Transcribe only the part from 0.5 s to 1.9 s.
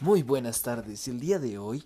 tardes. El día de hoy